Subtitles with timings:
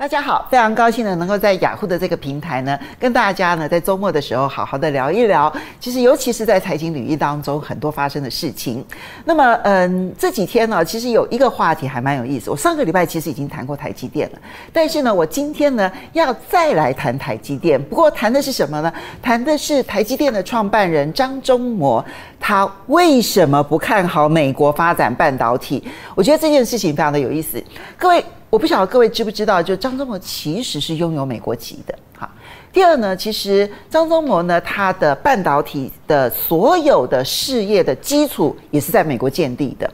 [0.00, 5.52] 大家好，非常高兴呢，能够在雅虎的这个平台呢，跟大家呢在周末的时候好好的聊一聊。
[5.78, 8.82] 其实，尤其是在财经领域当中，很多发生的事情。
[9.26, 12.48] 那么，嗯，这几天呢，其实有一个话题还蛮有意思。
[12.48, 14.38] 我上个礼拜其实已经谈过台积电了，
[14.72, 17.78] 但是呢，我今天呢要再来谈台积电。
[17.78, 18.90] 不过，谈的是什么呢？
[19.20, 22.02] 谈的是台积电的创办人张忠谋，
[22.40, 25.86] 他为什么不看好美国发展半导体？
[26.14, 27.62] 我觉得这件事情非常的有意思，
[27.98, 28.24] 各位。
[28.50, 31.96] 我不晓得各位知不知道，就张忠谋其实是拥有美国籍的。
[32.18, 32.28] 好，
[32.72, 39.88] 第二呢，其实张忠谋呢，他的半导体的所有的事业的基础也是在美国建立的。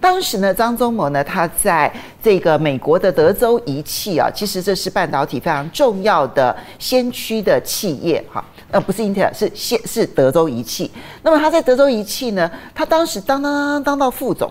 [0.00, 8.24] 当时呢，张忠谋呢，他在这个美国的德州仪器啊，其实这是半导体非常重要的先驱的企业。
[8.32, 10.88] 哈，呃，不是英特尔，是先是德州仪器。
[11.20, 14.48] 那么他在德州仪器呢，他当时当当当当到副总。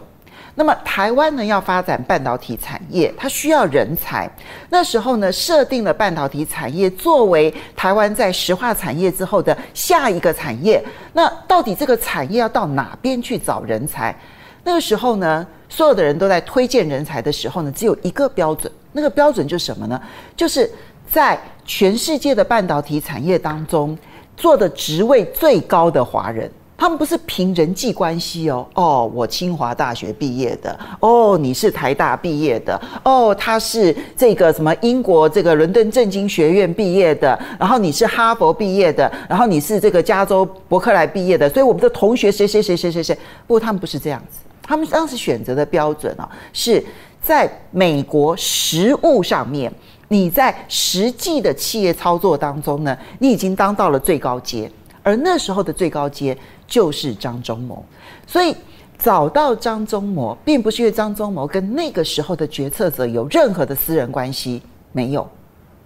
[0.59, 4.27] 那么台湾呢，要发展半导体产业，它需要人才。
[4.69, 10.83] 那时候呢，设定了半导体产业作为台湾在石化产业之后的下一个产业。
[11.13, 14.15] 那到底这个产业要到哪边去找人才？
[14.63, 20.01] 那个时候呢，所有的人都在推荐人才的时候呢，只有一个标准，那个标准就是什么呢？
[20.35, 20.67] 就是
[21.07, 23.95] 在全世界的半导体产业当中，
[24.35, 26.51] 做的职位最高的华人。
[26.77, 43.15] 他们不是凭人际关系哦，哦，我清华大学毕业的，哦，你是台大毕业的，哦，他是这个什么英国这个伦敦政经学院毕业的，然后你是哈佛毕业的，然后你是这个加州伯克莱毕业的，所以我们的同学谁谁谁谁谁谁，
[43.47, 46.85] 不过他们不是这样子，他们当时选择的标准啊，是
[47.19, 49.73] 在美国实务上面，
[50.09, 56.37] 你在实际的企业操作当中呢，你已经当到了最高阶，而那时候的最高阶。
[56.67, 57.83] 就是张忠谋，
[58.27, 58.55] 所以
[58.99, 65.27] 找到张忠谋，并不是因为张忠谋跟那个时候的决策者有任何的私人关系，没有，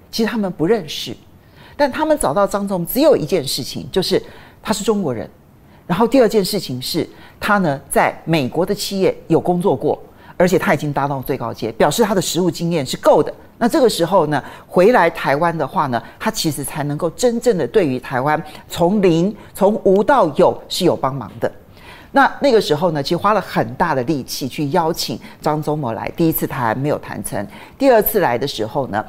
[0.09, 1.15] 其实他们不认识，
[1.77, 4.21] 但他们找到张忠谋只有一件事情，就是
[4.63, 5.29] 他是中国人，
[5.85, 7.07] 然后第二件事情是
[7.39, 10.01] 他呢在美国的企业有工作过。
[10.41, 13.31] 而且他已经达到最高阶，表示他的实务经验是够的。
[13.59, 21.51] 那这个时候呢，回来台湾的话呢，他其实才能够真正的对于台湾从零从无到有是有帮忙的。
[22.11, 26.11] 那那个时候呢，其实花了很大的力气去邀请张忠谋来。
[26.17, 27.47] 第一次谈没有谈成，
[27.77, 29.05] 第二次来的时候呢。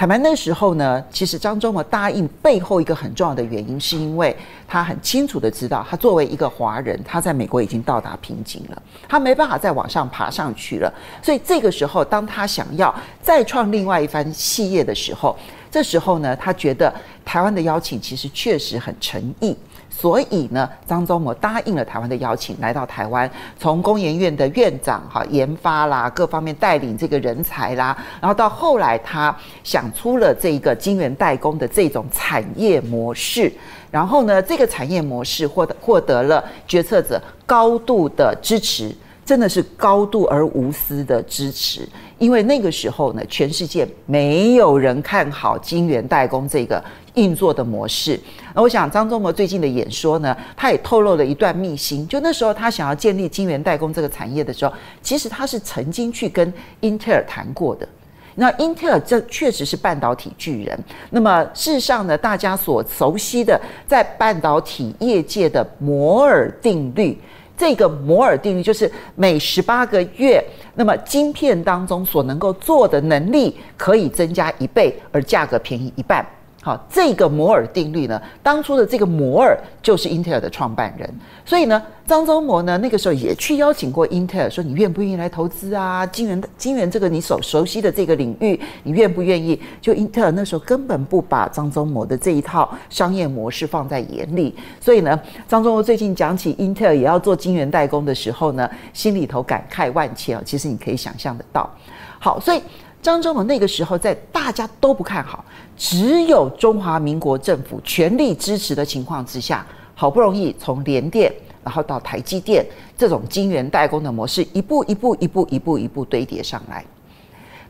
[0.00, 4.34] 坦白那时候呢，其实张忠谋答应背后一个很重要的原因，是因为
[4.66, 10.90] 他很清楚的知道，他作为一个华人，他在美国已经到达瓶颈了，他没办法再往上爬上去了。
[11.22, 15.36] 所以这个时候，当他想要再创另外一番事业的时候，
[15.70, 16.90] 这时候呢，他觉得
[17.22, 19.54] 台湾的邀请其实确实很诚意。
[20.00, 33.52] 所以呢，张忠谋答应了台湾的邀请，来到台湾，从工研院的院长哈研发啦，各方面带领这个人才啦，然后到后来他想出了这个晶圆代工的这种产业模式，
[33.90, 38.96] 然后呢，这个产业模式获得获得了决策者高度的支持。
[39.22, 41.88] 真的是高度而无私的支持，
[42.20, 46.82] 因为那个时候呢，全世界没有人看好晶圆代工这个
[47.14, 48.20] 运作的模式。
[48.54, 52.06] 那我想张忠谋最近的演说呢，他也透露了一段秘辛。
[52.06, 57.88] 就那时候他想要建立晶圆代工这个产业的时候，其实他是曾经去跟英特尔谈过的。
[58.34, 60.78] 那英特尔这确实是半导体巨人。
[61.08, 67.18] 那么事实上呢，大家所熟悉的在半导体业界的摩尔定律。
[67.60, 70.42] 这个摩尔定律就是每十八个月，
[70.76, 76.24] 那么晶片当中所能够做的能力可以增加一倍，而价格便宜一半。
[76.62, 81.08] 好，这个摩尔定律呢，当初的这个摩尔就是英特尔的创办人，
[81.42, 86.04] 所以呢，张忠谋呢那个时候也去邀请过英特尔，说你愿不愿意来投资啊？
[86.04, 89.58] 晶圆晶圆这个你所熟悉的这个领域，你愿不愿意？
[89.80, 100.42] 就英特尔那时候根本不把张忠谋的这一套商业模式放在眼里，所以呢，张忠谋最近讲起英特尔也要做晶圆代工的时候呢，心里头感慨万千啊。
[100.44, 101.70] 其实你可以想象得到。
[102.18, 102.60] 好，所以。
[103.02, 105.44] 张忠谋那个时候在大家都不看好，
[105.76, 111.32] 只有中华民国政府全力支持的情况之下，好不容易从联电，
[111.64, 112.64] 然后到台积电
[112.98, 116.84] 这种晶圆代工的模式，一步一步、一步一步、一步堆叠上来。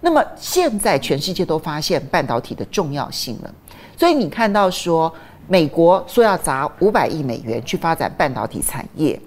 [0.01, 3.55] 那么现在全世界都发现半导体的重要性了，
[3.97, 5.13] 所以你看到说，
[5.47, 9.21] 美国说要砸五百亿美元去发展半导体产业。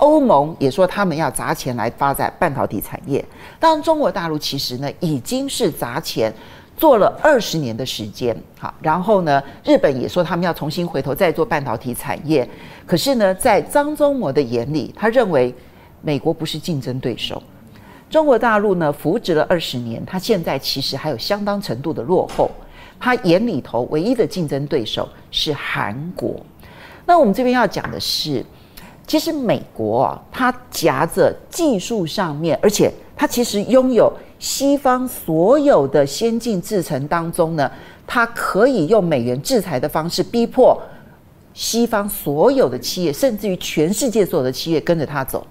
[0.00, 3.24] 欧盟也说他们要砸钱来发展半导体产业，
[3.58, 6.32] 当中国大陆其实呢已经是砸钱
[6.76, 12.48] 做了二十年的时间，好，然后呢日本也说他们要重新回头再做半导体产业，
[12.86, 15.54] 可是呢在张忠谋的眼里，他认为
[16.02, 17.42] 美国不是竞争对手。
[18.08, 22.50] 中国大陆呢，扶植了二十年，它现在其实还有相当程度的落后。
[22.98, 26.34] 他眼里头唯一的竞争对手是韩国。
[27.06, 28.44] 那我们这边要讲的是，
[29.10, 34.08] 其实美国啊，它夹着技术上面，而且它其实拥有
[34.38, 37.68] 西方所有的先进制程当中呢，
[38.06, 40.80] 它可以用美元制裁的方式逼迫
[41.52, 45.44] 西方所有的企业，甚至于全世界所有的企业跟着它走。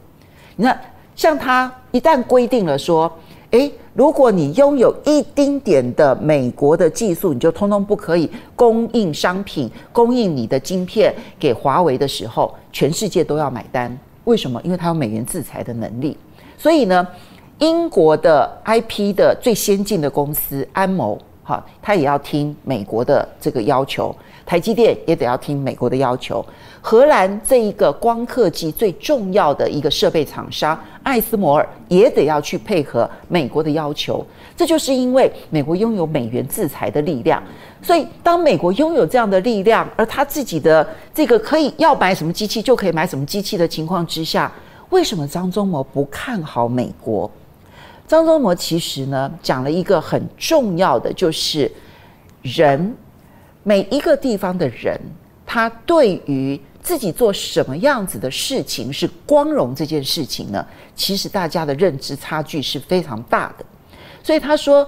[0.56, 0.80] 你看。
[1.16, 3.14] 像它一旦规定了说，
[3.52, 13.98] 诶，如果你拥有一丁点的美国的技术，你就通通不可以供应商品、供应你的晶片给华为的时候，全世界都要买单。
[14.26, 14.62] 为什么？
[14.64, 16.16] 因为它有美元制裁的能力。
[16.58, 17.08] 所以呢，
[17.58, 24.16] 英国的 IP 的最先进的公司安谋，哈，他也要听美国的这个要求。
[24.50, 26.44] 台积电也得要听美国的要求，
[26.82, 34.26] 荷兰这一个光刻机最重要的一个设备厂商艾斯摩尔也得要去配合美国的要求。
[34.58, 37.44] 这就是因为美国拥有美元制裁的力量，
[37.80, 44.52] 所以当美国拥有这样的力量，而他自己的这个可以要买什么机器就可以买什么机器的情况之下，
[44.90, 47.30] 为什么张忠谋不看好美国？
[48.08, 51.72] 张忠谋其实呢讲了一个很重要的，就是
[52.42, 52.96] 人。
[53.64, 55.00] 每一个地方的人，
[55.46, 60.66] 他对于自己做什么样子的事情是光荣这件事情呢，
[60.96, 63.66] 其实大家的认知差距是非常大的。
[64.24, 64.88] 所以他说，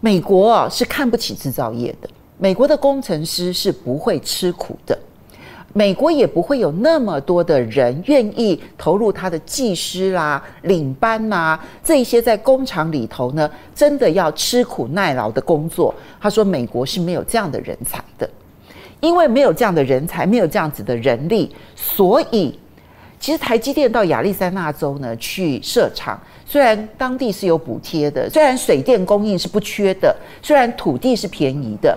[0.00, 2.08] 美国啊是看不起制造业的，
[2.38, 4.98] 美国的工程师是不会吃苦的，
[5.72, 15.94] 美国也不会有那么多的人愿意投入他的技师啦、领班呐这一些在工厂里头呢，真的要吃苦耐劳的工作。
[16.20, 18.28] 他说：“美国是没有这样的人才的，
[19.00, 22.58] 因为没有这样的人才，没有这样子的人力，所以
[23.20, 31.96] 其实台积电到亚利桑那州呢去设厂，虽然当地是有补贴的，虽然水电供应是不缺的，虽然土地是便宜的，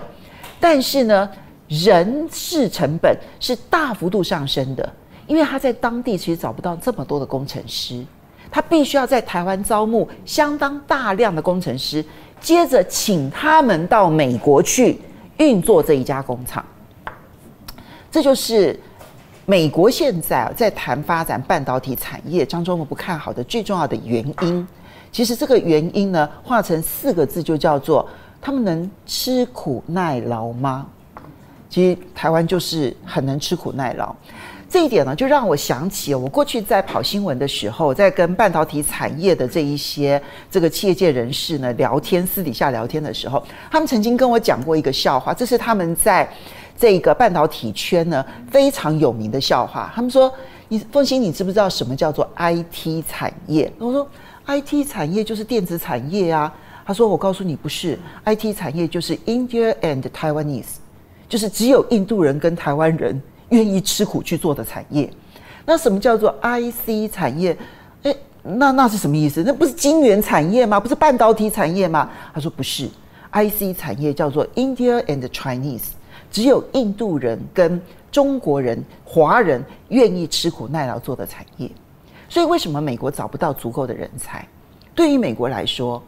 [0.60, 1.28] 但是呢，
[1.68, 4.92] 人事成本是大幅度上升的，
[5.26, 8.04] 因为他在当地其实找不到这么多的工程师，
[8.50, 12.04] 他必须要在台湾招募相当大量的工程师。”
[12.40, 15.00] 接着请他们到美国去
[15.38, 16.62] 运作这一家工厂，
[18.10, 18.78] 这就是
[19.46, 24.68] 美国现在在谈发展半导体产业，张忠谋不看好的最重要的原因。
[25.10, 28.06] 其实这个原因呢，化成四个字就叫做：
[28.42, 30.86] 他们能吃苦耐劳吗？
[31.74, 34.14] 其实台湾就是很能吃苦耐劳。
[34.70, 43.42] 这一点呢，就让我想起我过去在跑新闻的时候，在跟半导体产业的这一些这个企业界人士呢聊天，私底下聊天的时候，
[43.72, 46.28] 他们曾经跟我讲过一个笑话，这是他们在
[46.78, 49.90] 这个半导体圈呢非常有名的笑话。
[49.92, 50.32] 他们说
[50.68, 54.08] ：“你凤欣，你知不知道什么叫做 IT 产业？”我说
[54.46, 56.54] ：“IT 产业就是电子产业啊。”
[56.86, 60.76] 他说：“我告诉你，不是，IT 产业就是 India and Taiwanese，
[61.34, 63.20] 就是只有印度人跟台湾人。”
[63.50, 65.08] 愿意吃苦去做的产业，
[65.66, 67.56] 那什么叫做 IC 产业？
[68.02, 69.44] 诶，那那是什么意思？
[69.46, 70.80] 那不是晶圆产业吗？
[70.80, 72.10] 不是半导体产业吗？
[72.32, 72.88] 他说不是
[73.32, 75.90] ，IC 产业叫做 India and Chinese，
[76.32, 81.70] 只有印度人跟中国人、华人愿意吃苦耐劳做的产业。
[82.28, 84.44] 所以为什么美国找不到足够的人才？
[84.94, 86.02] 对于美国来说，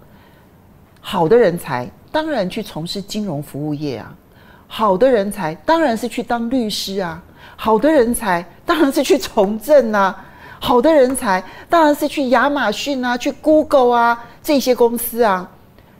[1.00, 4.16] 好的人才当然去从事金融服务业啊。
[4.66, 7.22] 好的人才当然是去当律师啊，
[7.56, 10.24] 好的人才当然是去从政啊，
[10.58, 15.48] 好的人才当然是去亚马逊啊、去 Google 啊这些公司啊，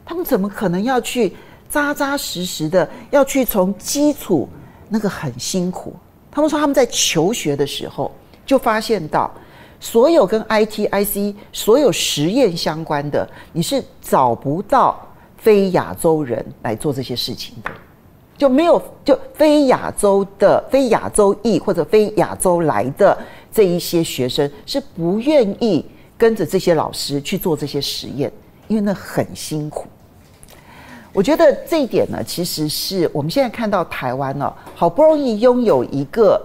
[0.05, 1.35] 他们怎么可能要去
[1.69, 4.47] 扎扎实实的要去从基础
[4.89, 5.95] 那个很辛苦？
[6.29, 8.11] 他们说他们在求学的时候
[8.45, 9.31] 就发现到，
[9.79, 14.99] 所有跟 IT、IC 所有实验相关的，你是找不到
[15.37, 17.71] 非亚洲人来做这些事情的。
[18.37, 23.17] 就没有就非亚洲的非亚洲裔或者非亚洲来的
[23.51, 25.83] 这一些学生是不愿意
[26.15, 28.31] 跟着这些老师去做这些实验，
[28.67, 29.87] 因为那很辛苦。
[31.13, 36.39] 我觉得这一点呢，其实是我们现在看到台湾呢，好不容易拥有一个，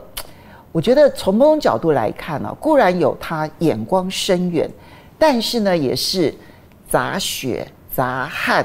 [0.73, 4.71] 我觉得从某种角度来看呢，固然有他眼光深远，
[5.19, 6.35] 但是呢，也是
[6.89, 8.65] 杂血、杂汗、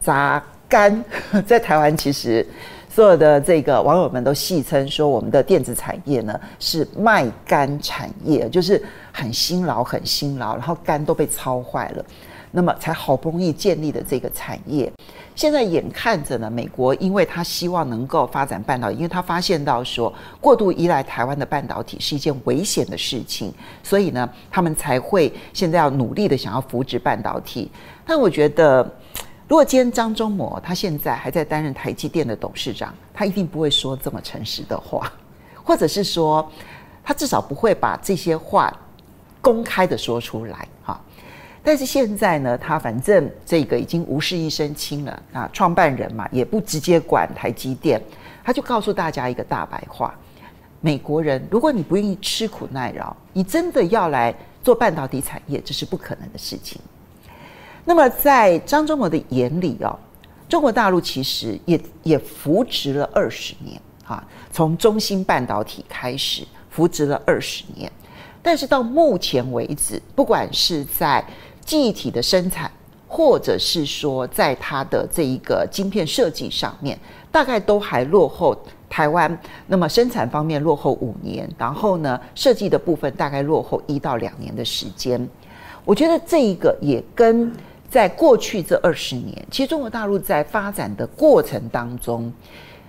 [0.00, 0.42] 杂。
[0.68, 1.04] 肝
[1.46, 2.46] 在台湾其实
[2.88, 8.82] 所有的这个网友们都戏称说，我们的电子产业呢是卖肝产业，就是
[9.12, 12.04] 很辛劳，很辛劳，然后肝都被操坏了。
[12.52, 14.90] 那么才好不容易建立的这个产业，
[15.34, 27.70] 现在眼看着呢，美国因为他希望能够发展半导体，因为他发现到说过度依赖台湾的半导体是一件危险的事情，所以呢，他们才会现在要努力的想要扶植半导体。
[28.06, 28.90] 但我觉得，
[29.48, 35.12] 如果今天张忠谋他现在还在担任台积电的董事长，他一定不会说这么诚实的话，
[35.62, 36.50] 或者是说，
[37.04, 38.72] 他至少不会把这些话
[39.40, 41.00] 公开的说出来，哈。
[41.62, 48.02] 但是现在呢，他反正这个已经无事一身轻了啊，创办人嘛，也不直接管台积电，
[48.42, 50.12] 他就告诉大家一个大白话：
[50.80, 56.80] 美国人，如果你不愿意吃苦耐劳，你真的要来做半导体产业，这是不可能的事情。
[57.86, 59.96] 那么在张忠谋的眼里哦，
[60.48, 67.90] 中国大陆其实也也扶植了二十年啊，从中芯半导体开始扶植了二十年，
[68.42, 71.24] 但是到目前为止，不管是在
[71.64, 72.70] 记忆体的生产，
[73.08, 76.98] 或者是说在它的这一个晶片设计上面，
[77.30, 78.56] 大概都还落后
[78.90, 79.40] 台湾。
[79.68, 85.28] 那么生产方面落后五年，然后呢，设计的部分大概落后一到两年的时间。
[85.84, 87.52] 我觉得这一个也跟
[87.96, 92.30] 在过去这二十年，其实中国大陆在发展的过程当中，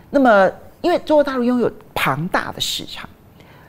[0.09, 3.09] 那么因为中国大陆拥有庞大的市场，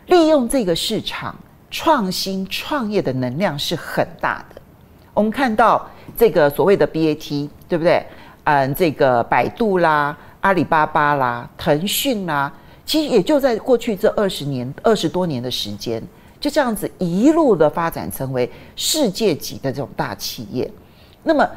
[0.09, 1.33] 利用这个市场
[1.71, 4.61] 创新创业的能量是很大的。
[5.15, 8.05] 我们看到这个所谓的 BAT，对不对？
[8.43, 12.53] 嗯，这个百度啦、阿里巴巴啦、腾讯啦，
[12.85, 16.03] 其实也就在过去这二十年、二十多年的时间，
[16.41, 20.69] 就这样子一路的发展成为世界级的这种大企业。
[21.23, 21.49] 那么，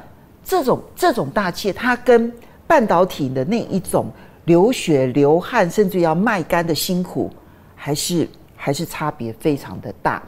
[0.44, 2.32] 这种这种大企业，它跟
[2.68, 4.08] 半导体的那一种
[4.46, 7.32] 流血流汗，甚至要卖肝的辛苦，
[7.76, 10.22] 还是还是差别非常的大。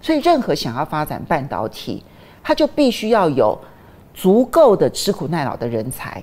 [0.00, 2.02] 所以，任何想要发展半导体，
[2.42, 3.58] 它就必须要有
[4.14, 6.22] 足够的吃苦耐劳的人才，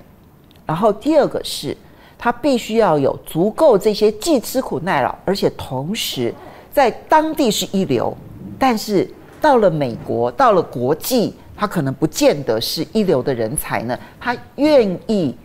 [0.66, 1.76] 然后第二个是，
[2.18, 6.34] 它必须要有足够这些既吃苦耐劳，而且同时
[6.72, 8.14] 在当地是一流，
[8.58, 9.08] 但是
[9.40, 13.98] 到了美国，到了国际，他可能不见得是一流的人才呢。
[14.20, 15.36] 他愿意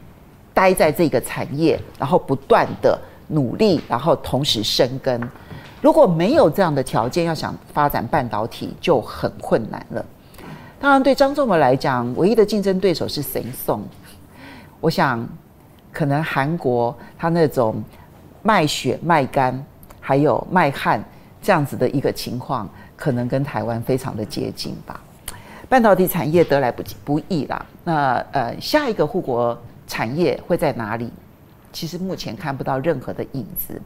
[0.54, 2.98] 待在这个产业，然后不断的
[3.30, 5.20] 努力，然后同时生根。
[5.82, 10.06] 如果没有这样的条件，要想发展半导体就很困难了。
[10.80, 13.82] 当然，对张忠谋来讲，唯一的竞争对手是谁送？
[14.80, 15.28] 我想，
[15.92, 17.82] 可能韩国他那种
[18.44, 19.66] 卖血卖肝，
[20.00, 21.04] 还有卖汗
[21.42, 25.02] 这样子的一个情况，可能跟台湾非常的接近吧。
[25.68, 27.66] 半导体产业得来不不易啦。
[27.84, 31.12] 那呃，下一个护国产业会在哪里？
[31.72, 33.82] 其实目前看不到任何的影子。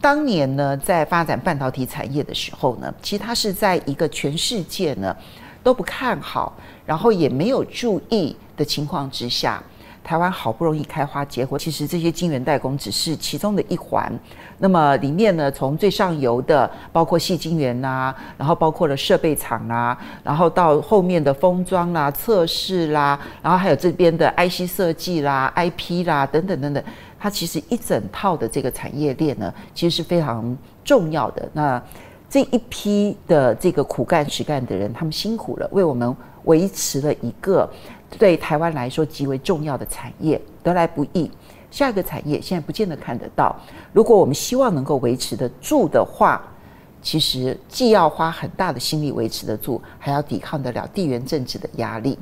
[0.00, 5.16] 当年呢，在发展半导体产业的时候呢，其实它是在一个全世界呢。
[5.64, 6.52] 都不看好，
[6.84, 9.62] 然后也没有注意的情况之下，
[10.04, 11.58] 台湾好不容易开花结果。
[11.58, 14.12] 其实这些晶圆代工只是其中的一环。
[14.58, 26.84] 那么里面呢，从最上游的，包括细晶圆呐，然后包括了设备厂啊，然后到后面的封装啦、测试啦，然后还有这边的 IC 设计啦、IP 啦等等等等，
[27.18, 31.48] 它其实一整套的这个产业链呢，其实是非常重要的。
[31.52, 31.82] 那
[32.30, 36.14] 这一批的这个苦干实干的人，他们辛苦了，为我们
[36.44, 37.68] 维持了一个
[38.18, 41.30] 对台湾来说极为重要的产业，得来不易。
[41.70, 43.54] 下一个产业现在不见得看得到。
[43.92, 46.40] 如果我们希望能够维持得住的话，
[47.02, 52.18] 其实既要花很大的心力维持得住，还要抵抗得了地缘政治的压力。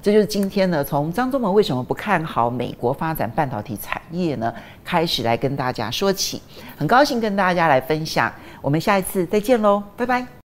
[0.00, 4.52] 这就是今天呢，从张忠谋为什么不看好美国发展半导体产业呢？
[4.84, 6.40] 开始来跟大家说起，
[6.76, 8.32] 很高兴跟大家来分享。
[8.60, 10.32] 我们下一次再见喽，拜拜。